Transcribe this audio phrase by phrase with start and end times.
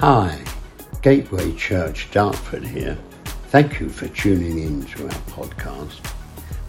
[0.00, 0.42] Hi,
[1.02, 2.96] Gateway Church Dartford here.
[3.48, 6.00] Thank you for tuning in to our podcast.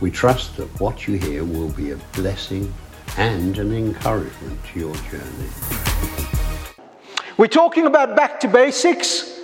[0.02, 2.74] We trust that what you hear will be a blessing
[3.18, 5.50] and an encouragement to your journey.
[7.38, 9.40] We're talking about back to basics.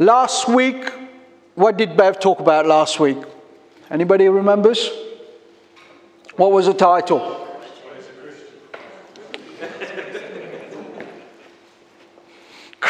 [0.00, 0.92] Last week,
[1.54, 3.18] what did Bev talk about last week?
[3.92, 4.90] Anybody remembers?
[6.34, 7.39] What was the title?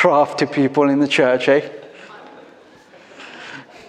[0.01, 1.69] Crafty people in the church, eh?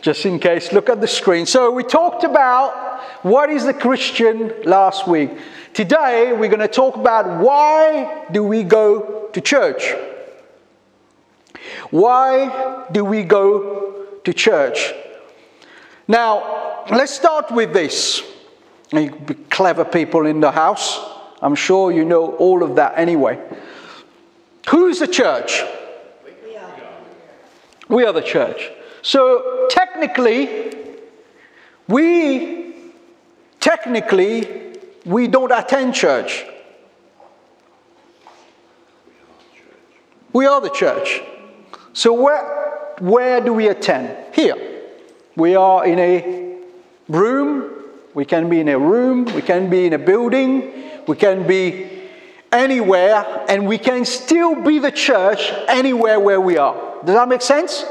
[0.01, 1.45] Just in case, look at the screen.
[1.45, 5.29] So, we talked about what is the Christian last week.
[5.73, 9.93] Today, we're going to talk about why do we go to church?
[11.91, 14.93] Why do we go to church?
[16.09, 18.21] Now, let's start with this.
[18.91, 19.11] You
[19.49, 20.99] clever people in the house.
[21.41, 23.39] I'm sure you know all of that anyway.
[24.67, 25.63] Who's the church?
[27.91, 28.13] We are.
[28.13, 28.71] The church.
[29.01, 30.73] So technically,
[31.87, 32.73] we
[33.59, 36.45] technically we don't attend church.
[40.33, 41.21] We are the church.
[41.93, 44.33] So where where do we attend?
[44.33, 44.55] Here.
[45.35, 46.57] We are in a
[47.07, 47.81] room
[48.13, 50.71] we can be in a room, we can be in a building,
[51.07, 51.90] we can be
[52.51, 56.75] anywhere, and we can still be the church anywhere where we are.
[57.05, 57.85] Does that make sense?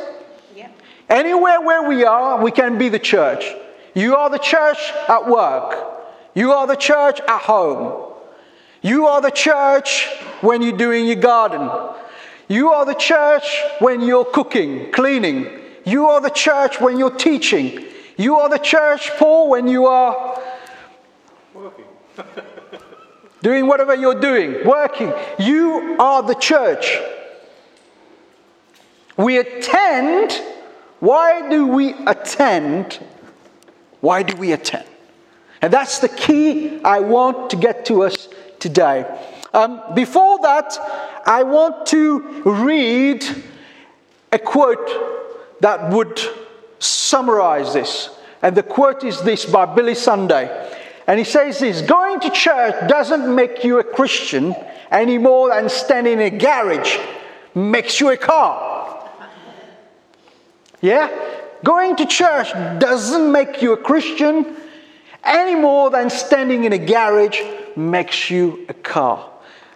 [0.54, 0.68] Yeah.
[1.08, 3.44] Anywhere where we are, we can be the church.
[3.94, 5.76] You are the church at work,
[6.34, 8.12] you are the church at home,
[8.82, 10.06] you are the church
[10.42, 11.68] when you're doing your garden,
[12.48, 17.86] you are the church when you're cooking, cleaning, you are the church when you're teaching.
[18.16, 20.38] You are the church, Paul, when you are
[21.54, 21.86] working.
[23.42, 25.12] doing whatever you're doing, working.
[25.38, 26.98] You are the church.
[29.16, 30.32] We attend.
[31.00, 33.00] Why do we attend?
[34.00, 34.86] Why do we attend?
[35.62, 38.28] And that's the key I want to get to us
[38.58, 39.04] today.
[39.52, 40.78] Um, before that,
[41.26, 43.24] I want to read
[44.32, 46.20] a quote that would
[46.78, 48.10] summarize this.
[48.42, 50.69] And the quote is this by Billy Sunday.
[51.10, 54.54] And he says this Going to church doesn't make you a Christian
[54.92, 56.98] any more than standing in a garage
[57.52, 59.10] makes you a car.
[60.80, 61.10] Yeah?
[61.64, 64.54] Going to church doesn't make you a Christian
[65.24, 67.40] any more than standing in a garage
[67.74, 69.28] makes you a car.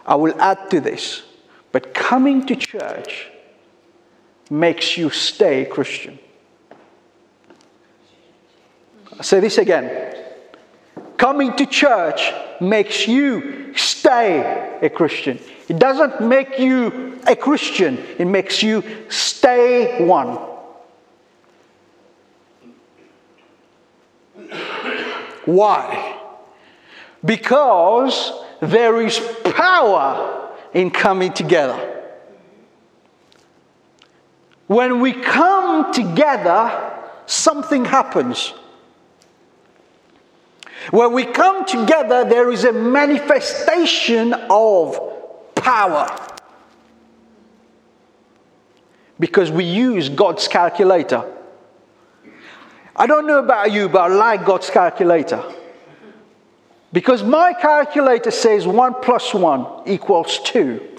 [0.06, 1.24] I will add to this.
[1.72, 3.26] But coming to church
[4.50, 6.16] makes you stay Christian.
[9.14, 10.23] I'll say this again.
[11.16, 15.38] Coming to church makes you stay a Christian.
[15.68, 20.38] It doesn't make you a Christian, it makes you stay one.
[25.44, 26.20] Why?
[27.24, 32.02] Because there is power in coming together.
[34.66, 36.92] When we come together,
[37.26, 38.54] something happens.
[40.90, 45.00] When we come together, there is a manifestation of
[45.54, 46.08] power.
[49.18, 51.24] Because we use God's calculator.
[52.96, 55.42] I don't know about you, but I like God's calculator.
[56.92, 60.90] Because my calculator says 1 plus 1 equals 2.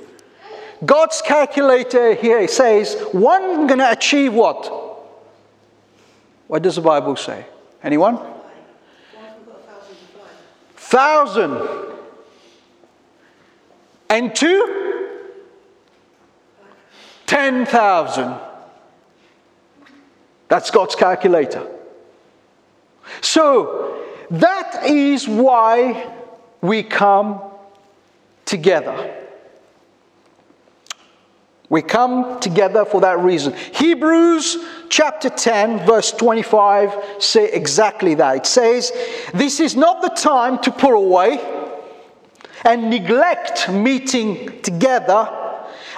[0.85, 4.83] God's calculator here says 1 going to achieve what?
[6.47, 7.45] What does the Bible say?
[7.81, 8.34] Anyone?
[10.89, 11.67] Thousand.
[14.09, 15.09] And two,
[17.25, 18.35] ten thousand.
[20.47, 21.67] That's God's calculator.
[23.21, 26.11] So that is why
[26.61, 27.41] we come
[28.45, 29.24] together.
[31.69, 33.53] We come together for that reason.
[33.73, 34.57] Hebrews
[34.89, 38.37] chapter 10, verse 25 say exactly that.
[38.37, 38.91] It says,
[39.33, 41.39] This is not the time to put away
[42.63, 45.29] and neglect meeting together,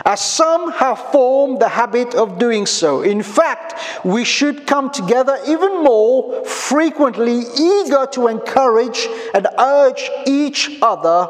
[0.06, 3.02] as some have formed the habit of doing so.
[3.02, 10.78] In fact, we should come together even more frequently, eager to encourage and urge each
[10.82, 11.28] other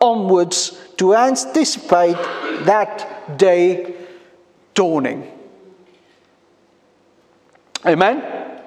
[0.00, 2.16] onwards to anticipate
[2.64, 3.94] that day
[4.74, 5.30] dawning.
[7.86, 8.60] Amen?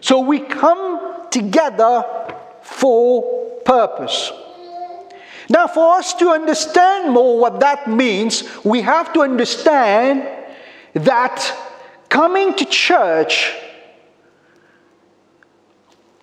[0.00, 2.04] So we come together
[2.62, 4.32] for purpose.
[5.48, 10.28] Now, for us to understand more what that means, we have to understand
[10.94, 11.56] that
[12.08, 13.52] coming to church,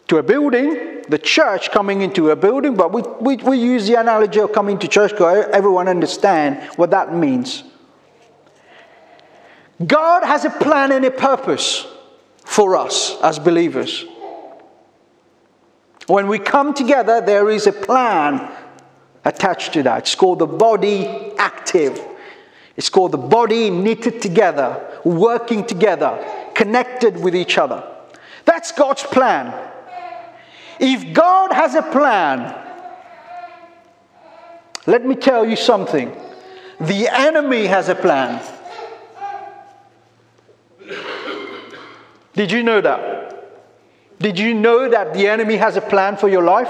[0.07, 3.95] to a building, the church coming into a building, but we, we, we use the
[3.95, 7.63] analogy of coming to church because everyone understand what that means.
[9.85, 11.85] God has a plan and a purpose
[12.45, 14.05] for us as believers.
[16.07, 18.49] When we come together, there is a plan
[19.25, 19.99] attached to that.
[19.99, 21.05] It's called the body
[21.37, 22.01] active.
[22.77, 26.17] It's called the body knitted together, working together,
[26.55, 27.83] connected with each other.
[28.45, 29.53] That's God's plan.
[30.79, 32.55] If God has a plan,
[34.85, 36.15] let me tell you something.
[36.79, 38.41] The enemy has a plan.
[42.33, 44.19] Did you know that?
[44.19, 46.69] Did you know that the enemy has a plan for your life?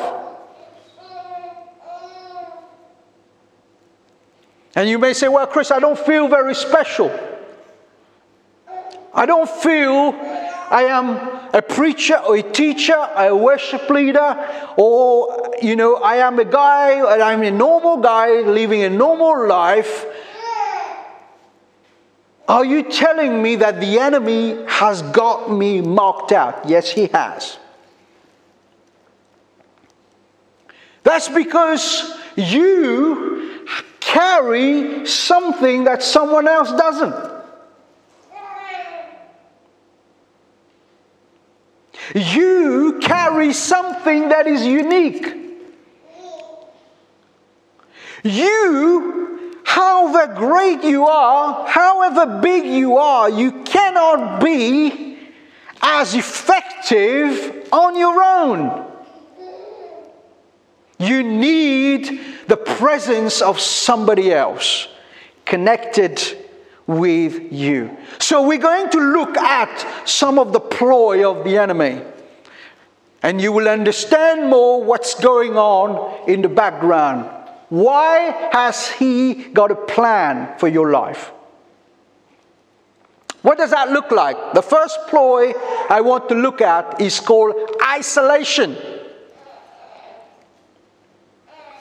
[4.76, 7.12] And you may say, Well, Chris, I don't feel very special.
[9.14, 10.14] I don't feel
[10.70, 14.36] I am a preacher or a teacher, a worship leader,
[14.78, 20.06] or, you know, I am a guy, I'm a normal guy living a normal life.
[22.48, 26.68] Are you telling me that the enemy has got me marked out?
[26.68, 27.58] Yes, he has.
[31.04, 33.66] That's because you
[34.00, 37.37] carry something that someone else doesn't.
[42.16, 45.36] You carry something that is unique.
[48.24, 55.20] You, however great you are, however big you are, you cannot be
[55.82, 58.86] as effective on your own.
[61.00, 64.88] You need the presence of somebody else
[65.46, 66.47] connected
[66.88, 67.96] with you.
[68.20, 72.02] So we're going to look at some of the ploy of the enemy.
[73.22, 77.30] And you will understand more what's going on in the background.
[77.70, 81.32] Why has he got a plan for your life?
[83.42, 84.54] What does that look like?
[84.54, 85.52] The first ploy
[85.90, 88.76] I want to look at is called isolation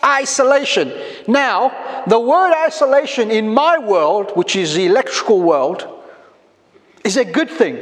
[0.06, 0.92] isolation.
[1.26, 5.86] Now, the word isolation in my world, which is the electrical world,
[7.04, 7.76] is a good thing.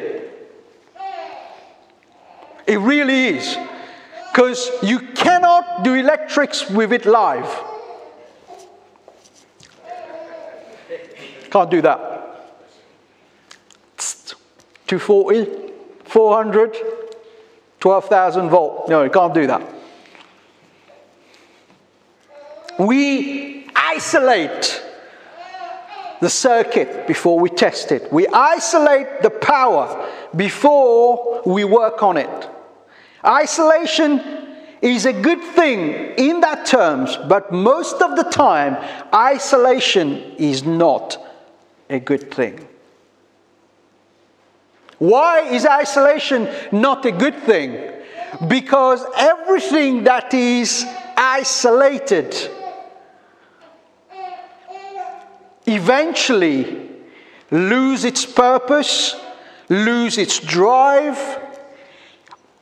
[2.66, 3.58] It really is.
[4.32, 7.62] Because you cannot do electrics with it live.
[11.50, 12.00] Can't do that.
[14.86, 15.72] 240,
[16.04, 16.76] 400,
[17.80, 18.88] 12,000 volt.
[18.88, 19.73] No, you can't do that
[22.78, 24.82] we isolate
[26.20, 28.12] the circuit before we test it.
[28.12, 32.48] We isolate the power before we work on it.
[33.24, 34.20] Isolation
[34.80, 38.76] is a good thing in that terms, but most of the time,
[39.12, 41.18] isolation is not
[41.88, 42.66] a good thing.
[44.98, 47.92] Why is isolation not a good thing?
[48.48, 50.86] Because everything that is
[51.16, 52.34] isolated
[55.66, 56.90] eventually
[57.50, 59.16] lose its purpose,
[59.68, 61.18] lose its drive,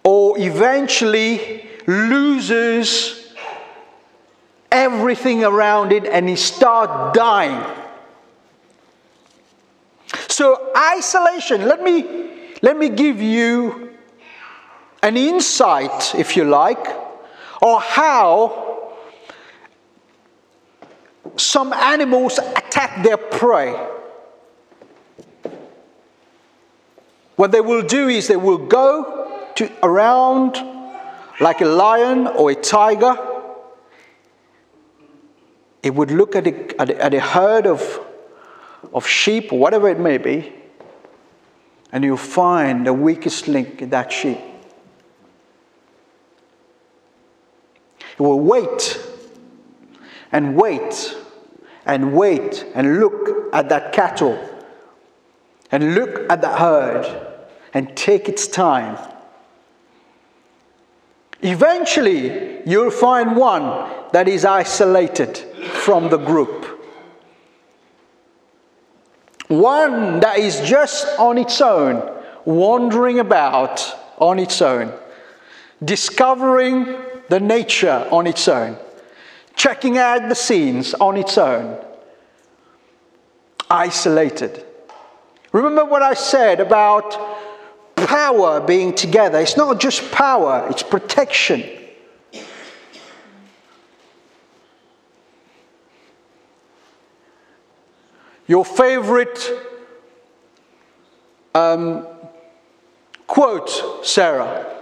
[0.04, 3.34] or eventually loses
[4.70, 7.62] everything around it and it starts dying.
[10.28, 12.22] So isolation, let me
[12.62, 13.90] let me give you
[15.02, 16.86] an insight, if you like,
[17.60, 18.71] or how
[21.36, 23.74] some animals attack their prey.
[27.36, 30.56] What they will do is they will go to around
[31.40, 33.16] like a lion or a tiger.
[35.82, 38.00] It would look at a, at a, at a herd of,
[38.92, 40.52] of sheep, whatever it may be,
[41.90, 44.38] and you'll find the weakest link in that sheep.
[48.12, 49.00] It will wait
[50.32, 51.16] and wait
[51.84, 54.38] and wait and look at that cattle
[55.70, 57.38] and look at that herd
[57.74, 58.98] and take its time.
[61.42, 66.66] Eventually, you'll find one that is isolated from the group.
[69.48, 74.92] One that is just on its own, wandering about on its own,
[75.84, 76.96] discovering
[77.28, 78.78] the nature on its own
[79.54, 81.78] checking out the scenes on its own,
[83.70, 84.64] isolated.
[85.52, 87.16] Remember what I said about
[87.96, 89.38] power being together?
[89.38, 91.62] It's not just power, it's protection.
[98.46, 99.38] Your favorite
[101.54, 102.06] um,
[103.26, 104.72] quote, Sarah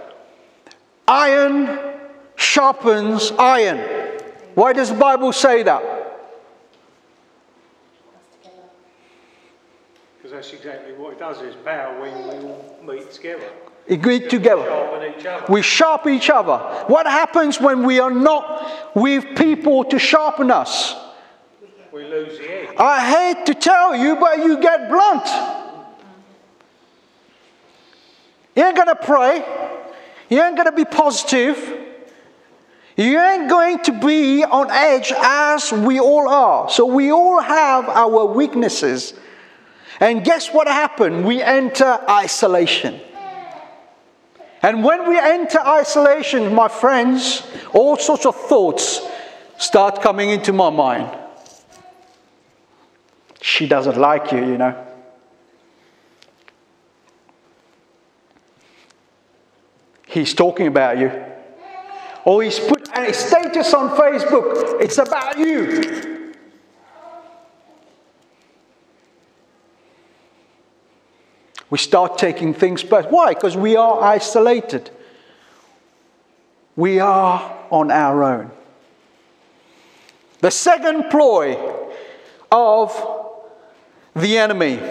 [1.07, 1.79] Iron
[2.37, 4.00] sharpens iron.
[4.55, 5.83] Why does the Bible say that?
[10.17, 13.49] Because that's exactly what it does is power when we all meet together.
[13.89, 14.63] Agree together.
[15.19, 15.53] Sharpen.
[15.53, 16.57] We sharpen each other.
[16.87, 20.95] What happens when we are not with people to sharpen us?
[21.91, 22.75] We lose the edge.
[22.77, 25.27] I hate to tell you, but you get blunt.
[28.55, 29.43] You ain't gonna pray.
[30.29, 31.80] You ain't gonna be positive.
[33.01, 36.69] You ain't going to be on edge as we all are.
[36.69, 39.15] So we all have our weaknesses.
[39.99, 41.25] And guess what happened?
[41.25, 43.01] We enter isolation.
[44.61, 47.41] And when we enter isolation, my friends,
[47.73, 49.01] all sorts of thoughts
[49.57, 51.09] start coming into my mind.
[53.41, 54.87] She doesn't like you, you know.
[60.05, 61.11] He's talking about you.
[62.23, 64.81] Or he's put a status on Facebook.
[64.81, 66.33] It's about you.
[71.69, 73.09] We start taking things back.
[73.09, 73.33] Why?
[73.33, 74.89] Because we are isolated.
[76.75, 78.51] We are on our own.
[80.41, 81.55] The second ploy
[82.51, 82.91] of
[84.15, 84.81] the enemy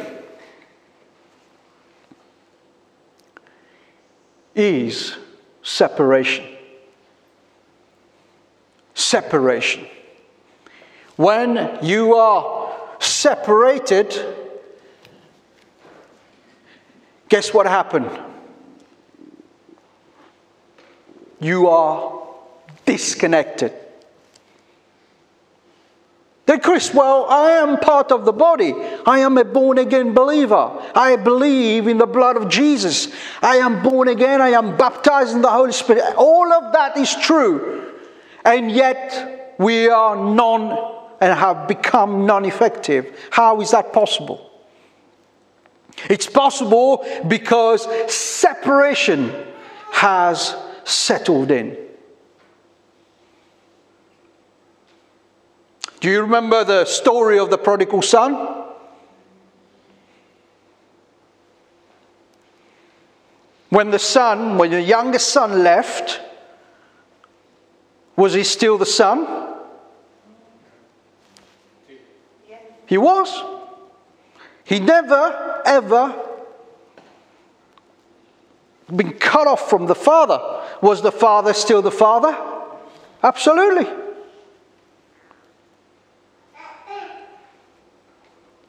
[4.54, 5.16] is
[5.62, 6.49] separation.
[9.00, 9.86] Separation.
[11.16, 14.14] When you are separated,
[17.28, 18.10] guess what happened?
[21.40, 22.26] You are
[22.84, 23.72] disconnected.
[26.44, 28.74] Then, Chris, well, I am part of the body.
[29.06, 30.70] I am a born again believer.
[30.94, 33.08] I believe in the blood of Jesus.
[33.40, 34.42] I am born again.
[34.42, 36.02] I am baptized in the Holy Spirit.
[36.16, 37.89] All of that is true.
[38.44, 43.28] And yet, we are non and have become non effective.
[43.30, 44.50] How is that possible?
[46.08, 49.34] It's possible because separation
[49.92, 51.76] has settled in.
[56.00, 58.64] Do you remember the story of the prodigal son?
[63.68, 66.20] When the son, when the youngest son left,
[68.16, 69.48] was he still the son?
[72.86, 73.42] He was.
[74.64, 76.26] He never, ever
[78.94, 80.40] been cut off from the father.
[80.82, 82.36] Was the father still the father?
[83.22, 83.86] Absolutely.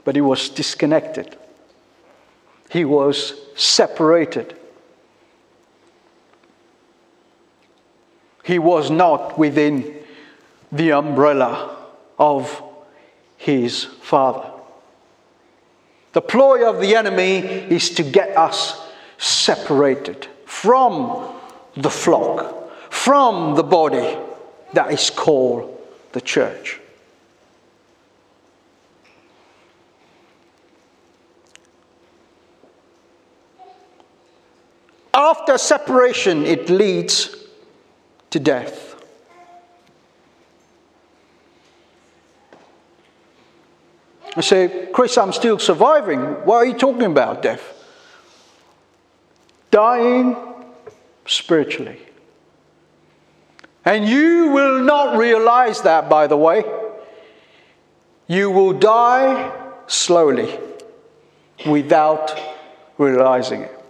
[0.04, 1.38] but he was disconnected.
[2.70, 4.58] He was separated.
[8.52, 9.96] He was not within
[10.74, 11.74] the umbrella
[12.20, 12.62] of
[13.38, 14.52] his father.
[16.12, 21.34] The ploy of the enemy is to get us separated from
[21.78, 24.18] the flock, from the body
[24.74, 25.82] that is called
[26.12, 26.82] the church.
[35.14, 37.41] After separation, it leads
[38.32, 38.96] to death.
[44.36, 46.20] I say, Chris, I'm still surviving.
[46.46, 47.62] What are you talking about, death?
[49.70, 50.38] Dying
[51.26, 52.00] spiritually.
[53.84, 56.64] And you will not realize that, by the way.
[58.28, 59.52] You will die
[59.88, 60.58] slowly
[61.68, 62.40] without
[62.98, 63.81] realizing it.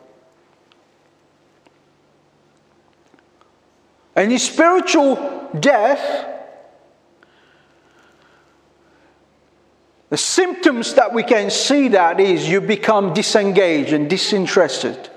[4.21, 6.27] And in spiritual death,
[10.09, 15.09] the symptoms that we can see that is you become disengaged and disinterested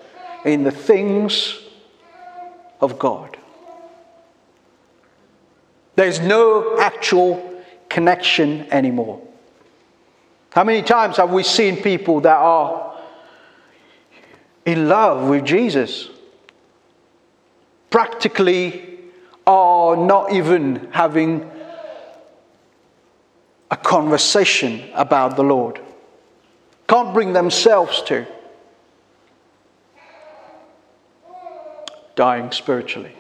[0.47, 1.59] in the things
[2.81, 3.37] of God.
[5.97, 9.21] There's no actual connection anymore.
[10.49, 12.99] How many times have we seen people that are
[14.65, 16.09] in love with Jesus?
[17.91, 18.93] Practically
[19.47, 21.51] are not even having
[23.71, 25.81] a conversation about the Lord.
[26.89, 28.27] Can't bring themselves to.
[32.15, 33.13] Dying spiritually.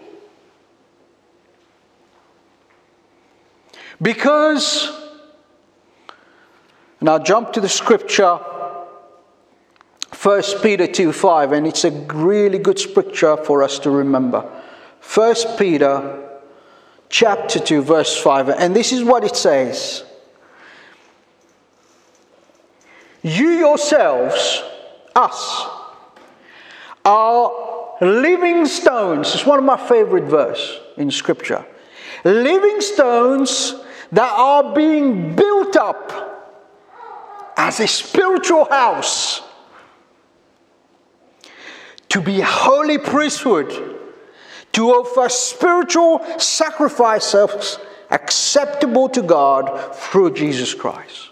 [4.01, 4.91] Because,
[7.01, 8.37] and I'll jump to the scripture,
[10.23, 14.49] 1 Peter 2 5, and it's a really good scripture for us to remember.
[15.13, 16.29] 1 Peter
[17.09, 20.05] chapter 2, verse 5, and this is what it says
[23.23, 24.63] You yourselves,
[25.15, 25.67] us,
[27.05, 29.35] are living stones.
[29.35, 31.65] It's one of my favorite verses in scripture.
[32.25, 33.75] Living stones
[34.13, 36.35] that are being built up
[37.57, 39.43] as a spiritual house
[42.09, 43.94] to be a holy priesthood,
[44.75, 47.79] to offer spiritual sacrifices
[48.11, 51.31] acceptable to God through Jesus Christ.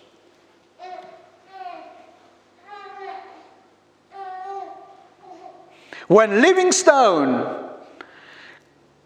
[6.09, 7.71] When living stone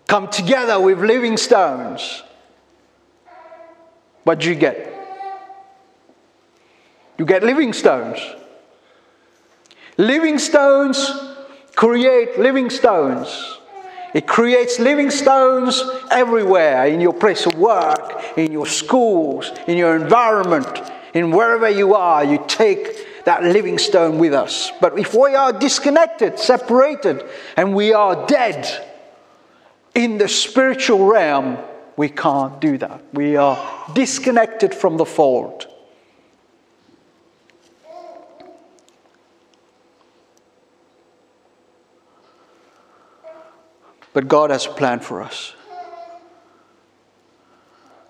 [0.09, 2.23] come together with living stones,
[4.25, 4.93] what do you get?
[7.19, 8.19] You get living stones.
[9.97, 11.11] Living stones
[11.75, 13.59] create living stones.
[14.17, 19.95] It creates living stones everywhere in your place of work, in your schools, in your
[19.95, 20.67] environment,
[21.13, 22.25] in wherever you are.
[22.25, 24.73] You take that living stone with us.
[24.81, 27.27] But if we are disconnected, separated,
[27.59, 28.67] and we are dead
[29.95, 31.59] in the spiritual realm,
[31.99, 33.03] we can't do that.
[33.13, 33.59] We are
[33.93, 35.67] disconnected from the fold.
[44.17, 45.53] But God has a plan for us.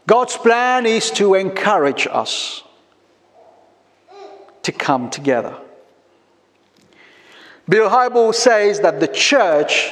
[0.06, 2.62] God's plan is to encourage us
[4.62, 5.56] to come together.
[7.68, 9.90] Bill Hybels says that the church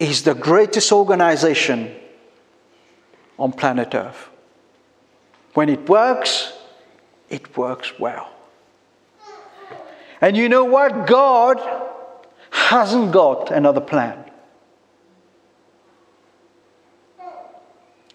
[0.00, 1.94] is the greatest organization
[3.38, 4.30] on planet Earth.
[5.54, 6.54] When it works,
[7.30, 8.28] it works well.
[10.20, 11.06] And you know what?
[11.06, 11.87] God
[12.68, 14.24] hasn't got another plan.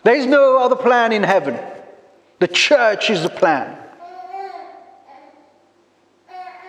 [0.04, 1.58] There is no other plan in heaven.
[2.40, 3.76] The church is the plan.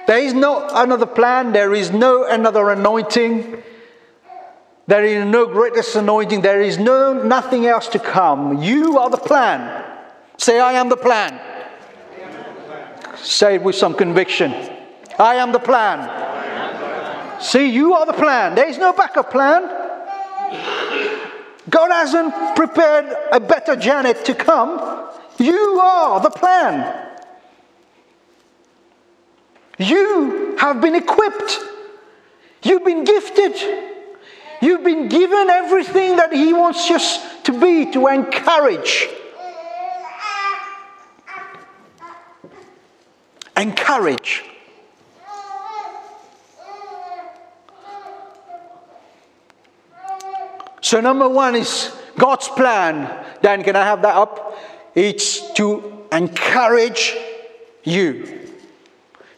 [0.07, 3.63] There is no another plan, there is no another anointing.
[4.87, 6.41] There is no greatest anointing.
[6.41, 8.63] There is no nothing else to come.
[8.63, 9.61] You are the plan.
[10.39, 11.41] Say, I am the plan.
[13.17, 14.53] Say it with some conviction.
[15.19, 16.24] I am the plan.
[17.41, 18.55] See, you are the plan.
[18.55, 19.63] There is no backup plan.
[21.69, 25.11] God hasn't prepared a better Janet to come.
[25.39, 27.11] You are the plan.
[29.79, 31.59] You have been equipped.
[32.63, 33.55] You've been gifted.
[34.63, 39.09] You've been given everything that He wants us to be to encourage.
[43.57, 44.45] Encourage.
[50.85, 53.25] So, number one is God's plan.
[53.41, 54.55] Dan, can I have that up?
[54.95, 57.17] It's to encourage
[57.85, 58.51] you.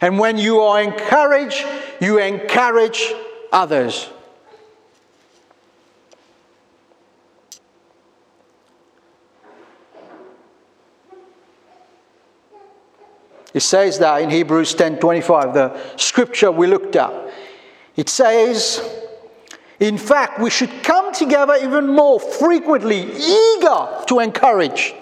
[0.00, 1.64] And when you are encouraged,
[2.00, 3.12] you encourage
[3.52, 4.09] others.
[13.54, 17.12] It says that in Hebrews 10:25, the scripture we looked at.
[17.94, 18.82] It says,
[19.78, 24.94] in fact, we should come together even more frequently, eager to encourage.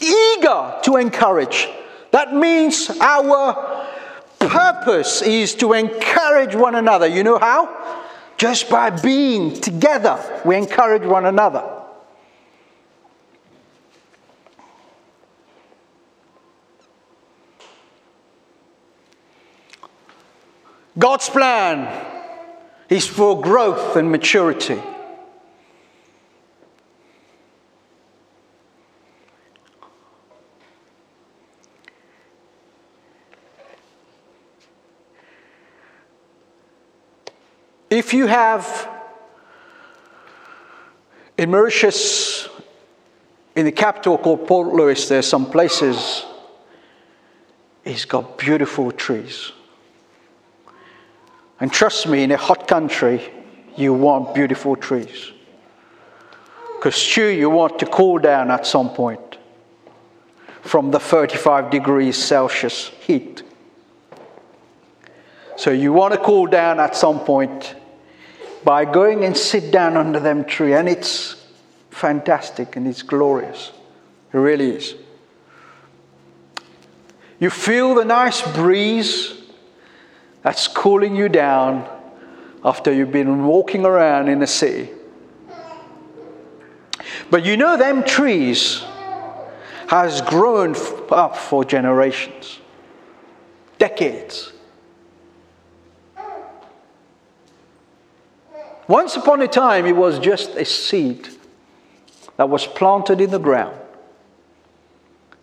[0.00, 1.68] Eager to encourage.
[2.12, 3.86] That means our
[4.38, 7.06] purpose is to encourage one another.
[7.06, 8.04] You know how?
[8.36, 11.62] Just by being together, we encourage one another.
[20.98, 22.19] God's plan
[22.90, 24.82] is for growth and maturity.
[37.88, 38.88] If you have
[41.38, 42.48] in Mauritius,
[43.56, 46.24] in the capital called Port Louis, there are some places,
[47.84, 49.52] it's got beautiful trees.
[51.60, 53.30] And trust me, in a hot country,
[53.76, 55.32] you want beautiful trees.
[56.76, 59.36] Because, Stu, you want to cool down at some point
[60.62, 63.42] from the 35 degrees Celsius heat.
[65.56, 67.74] So, you want to cool down at some point
[68.64, 71.46] by going and sit down under them tree, and it's
[71.90, 73.72] fantastic and it's glorious.
[74.32, 74.94] It really is.
[77.38, 79.39] You feel the nice breeze
[80.42, 81.88] that's cooling you down
[82.64, 84.90] after you've been walking around in the city.
[87.30, 88.82] But you know, them trees
[89.88, 90.74] has grown
[91.10, 92.58] up for generations,
[93.78, 94.52] decades.
[98.88, 101.28] Once upon a time, it was just a seed
[102.36, 103.76] that was planted in the ground.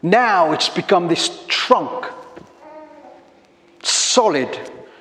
[0.01, 2.05] Now it's become this trunk,
[3.81, 4.49] solid,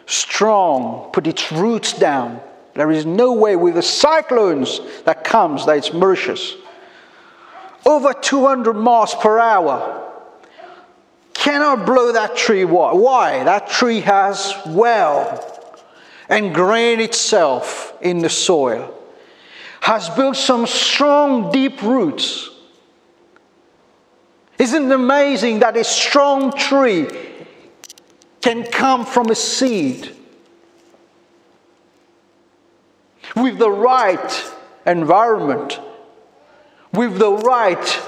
[0.06, 2.40] strong, put its roots down.
[2.74, 6.56] There is no way with the cyclones that comes that it's Mauritius
[7.86, 10.02] over 200 miles per hour.
[11.32, 12.64] Cannot blow that tree.
[12.64, 13.44] Why?
[13.44, 15.52] That tree has well
[16.28, 18.92] ingrained itself in the soil,
[19.80, 22.50] has built some strong, deep roots.
[24.58, 27.06] Isn't it amazing that a strong tree
[28.46, 30.14] can come from a seed
[33.34, 34.52] with the right
[34.86, 35.80] environment?
[36.96, 38.02] with the right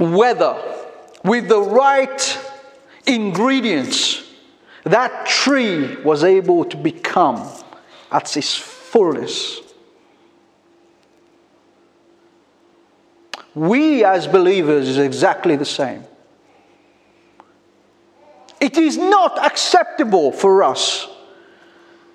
[0.00, 0.56] weather,
[1.24, 2.50] with the right
[3.06, 4.24] ingredients,
[4.84, 7.48] that tree was able to become
[8.10, 9.60] at its fullness.
[13.54, 16.04] We as believers is exactly the same.
[18.60, 21.08] It is not acceptable for us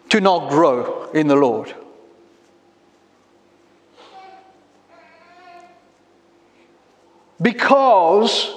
[0.10, 1.74] to not grow in the Lord.
[7.42, 8.56] Because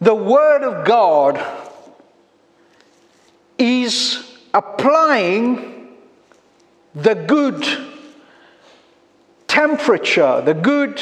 [0.00, 1.40] the Word of God
[3.58, 5.96] is applying
[6.94, 7.64] the good
[9.46, 11.00] temperature, the good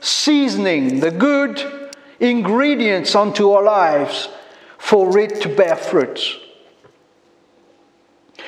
[0.00, 1.85] seasoning, the good
[2.20, 4.28] ingredients onto our lives
[4.78, 6.38] for it to bear fruit.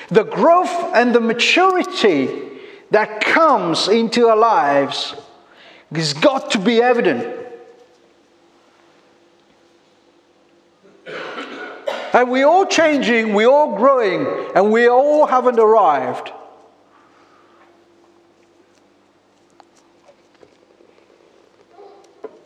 [0.08, 2.28] The growth and the maturity
[2.90, 5.14] that comes into our lives
[5.90, 7.46] it's got to be evident.
[12.12, 16.32] And we're all changing, we're all growing, and we all haven't arrived.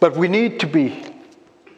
[0.01, 1.05] But we need to be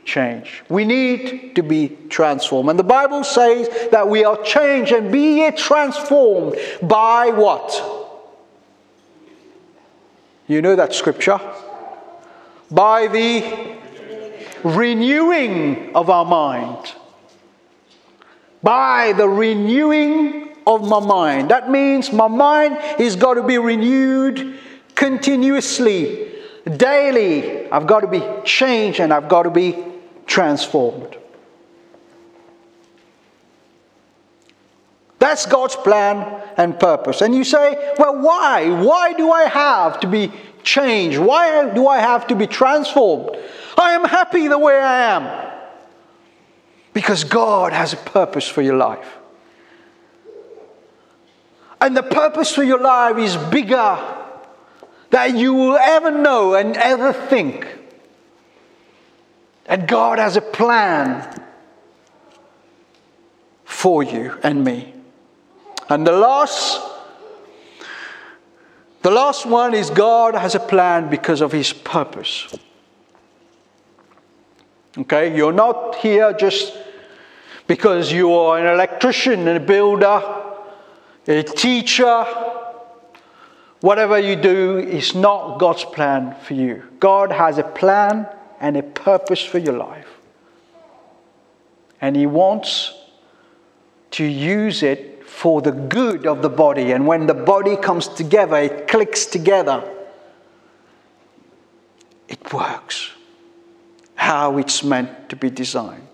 [0.05, 0.62] changed.
[0.69, 2.71] We need to be transformed.
[2.71, 7.73] And the Bible says that we are changed and be transformed by what?
[10.47, 11.40] You know that scripture?
[12.71, 13.77] By the
[14.62, 16.93] renewing of our mind.
[18.62, 21.51] By the renewing of my mind.
[21.51, 24.59] That means my mind is got to be renewed
[24.95, 26.33] continuously,
[26.77, 27.71] daily.
[27.71, 29.93] I've got to be changed and I've got to be
[30.27, 31.17] transformed.
[35.19, 37.23] That's God's plan and purpose.
[37.23, 38.69] And you say, well, why?
[38.69, 40.31] Why do I have to be
[40.63, 41.19] changed?
[41.19, 43.31] Why do I have to be transformed?
[43.79, 45.51] I am happy the way I am.
[46.93, 49.17] Because God has a purpose for your life.
[51.81, 53.99] And the purpose for your life is bigger
[55.11, 57.74] than you will ever know and ever think.
[59.75, 61.43] And God has a plan
[63.65, 64.95] for you and me.
[65.89, 66.81] And the last
[69.03, 72.57] the last one is God has a plan because of his purpose.
[74.97, 76.79] Okay, you're not here just
[77.67, 80.23] because you are an electrician, a builder,
[81.27, 82.25] a teacher.
[83.81, 86.85] Whatever you do is not God's plan for you.
[87.01, 88.29] God has a plan
[88.61, 90.09] and a purpose for your life.
[92.01, 92.93] And He wants
[94.12, 96.93] to use it for the good of the body.
[96.93, 99.83] And when the body comes together, it clicks together,
[102.29, 103.11] it works
[104.14, 106.07] how it's meant to be designed.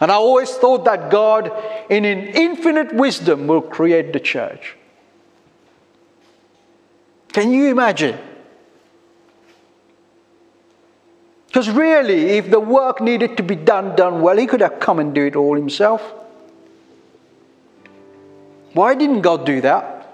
[0.00, 1.50] And I always thought that God,
[1.90, 4.76] in an infinite wisdom, will create the church.
[7.32, 8.18] Can you imagine?
[11.56, 14.98] Because really, if the work needed to be done, done well, he could have come
[14.98, 16.02] and do it all himself.
[18.74, 20.06] Why didn't God do that?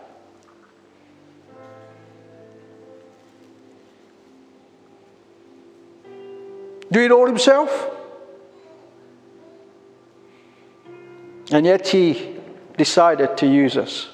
[6.92, 7.90] Do it all himself?
[11.50, 12.36] And yet he
[12.78, 14.10] decided to use us.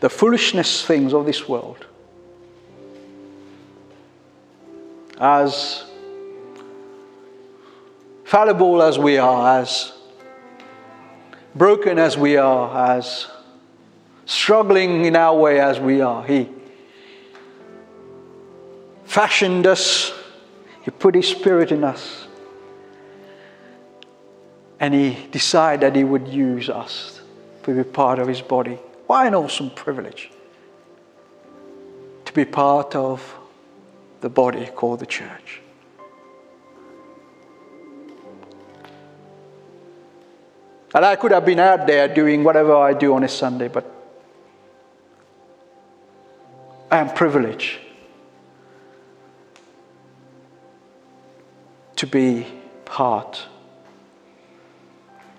[0.00, 1.86] The foolishness things of this world
[5.18, 5.84] as
[8.24, 9.92] fallible as we are, as
[11.54, 13.26] broken as we are, as
[14.24, 16.48] struggling in our way as we are, He
[19.04, 20.12] fashioned us,
[20.82, 22.26] He put His Spirit in us,
[24.80, 27.20] and He decided that He would use us
[27.64, 28.78] to be part of His body.
[29.06, 30.30] Why an awesome privilege
[32.24, 33.22] to be part of
[34.22, 35.60] the body called the church.
[40.94, 43.84] And I could have been out there doing whatever I do on a Sunday, but
[46.90, 47.78] I am privileged
[51.96, 52.46] to be
[52.84, 53.46] part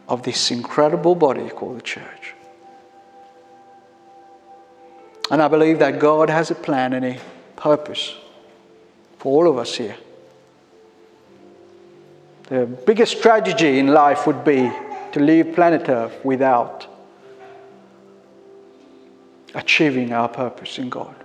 [0.07, 2.33] of this incredible body called the church.
[5.31, 7.19] And I believe that God has a plan and a
[7.55, 8.13] purpose
[9.23, 9.95] for all of us here.
[12.49, 14.69] The biggest tragedy in life would be
[15.13, 16.85] to leave planet Earth without
[19.55, 21.15] achieving our purpose in God.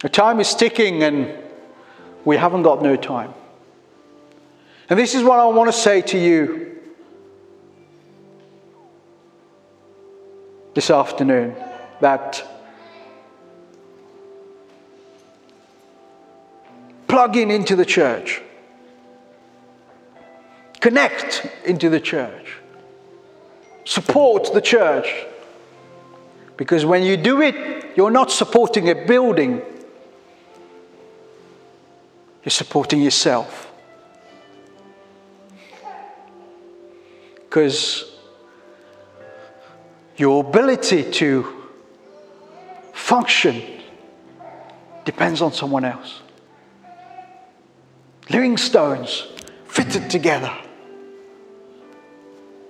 [0.00, 1.42] The time is ticking and
[2.26, 3.32] we haven't got no time.
[4.90, 6.82] And this is what I want to say to you
[10.74, 11.56] this afternoon
[12.02, 12.57] that
[17.18, 18.40] plug in into the church,
[20.78, 22.54] connect into the church,
[23.84, 25.26] support the church.
[26.56, 29.60] Because when you do it, you're not supporting a building,
[32.44, 33.68] you're supporting yourself.
[37.34, 38.14] Because
[40.16, 41.64] your ability to
[42.92, 43.60] function
[45.04, 46.22] depends on someone else
[48.30, 49.26] living stones
[49.66, 50.52] fitted together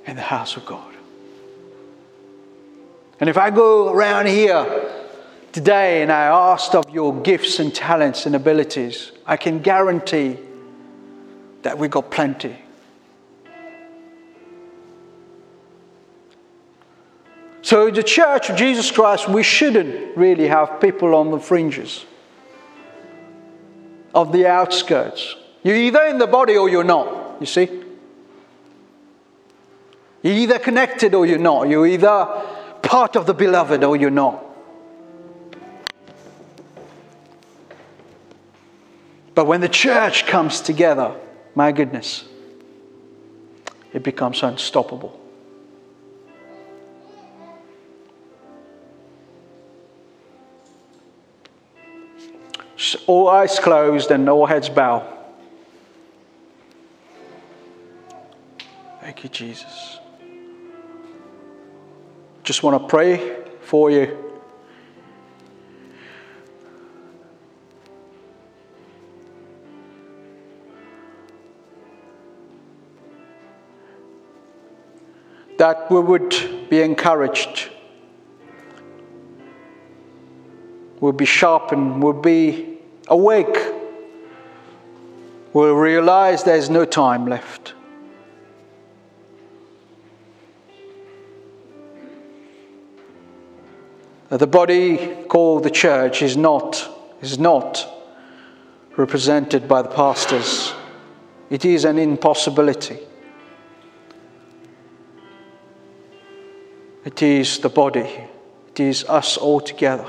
[0.07, 0.95] in the house of God.
[3.21, 4.91] And if I go around here
[5.53, 10.39] today and I ask of your gifts and talents and abilities, I can guarantee
[11.63, 12.57] that we got plenty.
[17.63, 22.07] So, the church of Jesus Christ, we shouldn't really have people on the fringes,
[24.15, 25.37] of the outskirts.
[25.63, 27.69] You're either in the body or you're not, you see?
[30.23, 31.69] You're either connected or you're not.
[31.69, 32.27] You're either
[32.83, 34.45] part of the beloved or you're not.
[39.35, 41.15] But when the church comes together,
[41.55, 42.25] my goodness,
[43.93, 45.21] it becomes unstoppable.
[53.07, 55.18] All eyes closed and all heads bowed.
[59.09, 60.01] Thank you, Jesus.
[62.45, 64.15] Just want to pray for you.
[75.57, 77.71] That we would be encouraged,
[81.01, 82.77] we'll be sharpened, we'll be
[83.09, 83.57] awake,
[85.55, 87.68] we'll realize there's no time left.
[94.39, 96.89] The body called the church is not,
[97.21, 97.85] is not
[98.97, 100.73] represented by the pastors.
[101.51, 103.01] It is an impossibility.
[107.05, 108.29] It is the body.
[108.69, 110.07] It is us all together.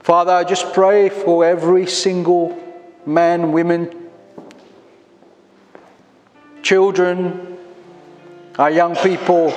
[0.00, 2.58] Father, I just pray for every single
[3.04, 4.08] man, women,
[6.62, 7.58] children,
[8.58, 9.52] our young people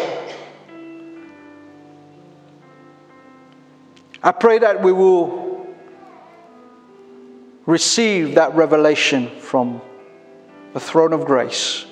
[4.24, 5.66] I pray that we will
[7.66, 9.82] receive that revelation from
[10.74, 11.86] the throne of grace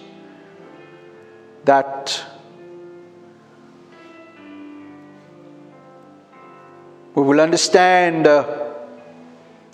[1.65, 2.23] that
[7.15, 8.73] we will understand the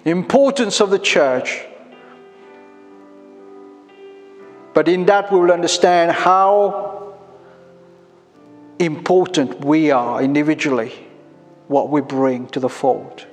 [0.05, 1.63] importance of the church.
[4.73, 7.15] But in that, we will understand how
[8.79, 10.93] important we are individually
[11.67, 13.25] what we bring to the fold.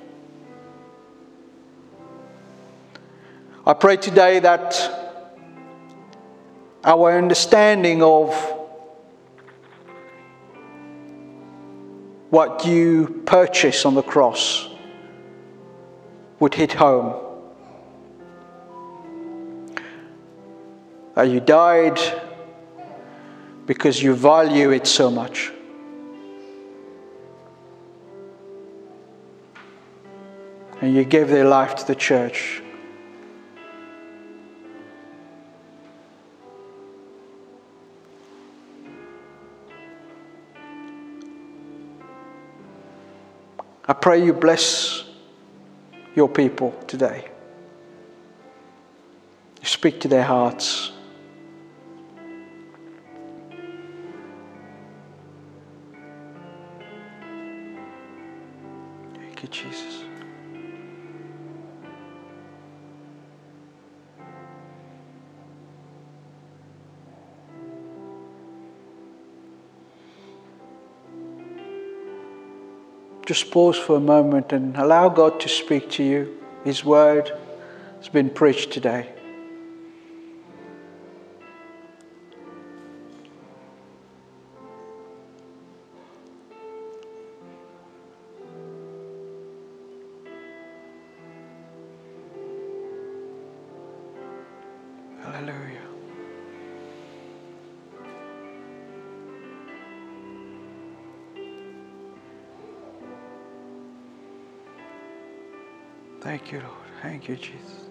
[3.65, 4.75] I pray today that
[6.83, 8.33] our understanding of
[12.29, 14.67] what you purchased on the cross
[16.39, 17.13] would hit home.
[21.15, 21.99] That you died
[23.65, 25.51] because you value it so much.
[30.83, 32.61] And you gave their life to the church.
[43.87, 45.05] I pray you bless
[46.15, 47.29] your people today.
[49.61, 50.91] You speak to their hearts.
[59.15, 59.92] Thank you, Jesus.
[73.33, 76.37] Just pause for a moment and allow God to speak to you.
[76.63, 77.31] His word
[77.97, 79.09] has been preached today.
[95.23, 95.92] Hallelujah.
[106.23, 106.71] Thank you, Lord.
[107.01, 107.89] Thank you, Jesus.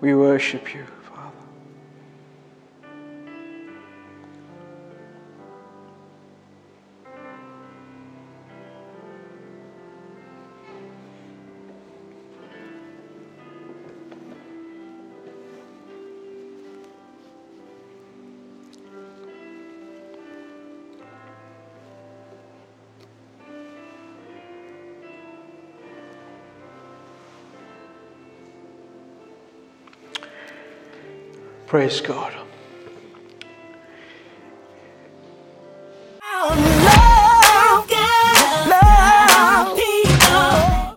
[0.00, 0.86] We worship you,
[31.68, 32.37] Praise God.